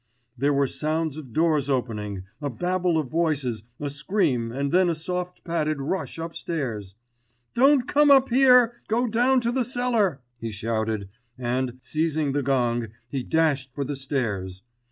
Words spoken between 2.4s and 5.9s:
a babel of voices, a scream and then a soft padded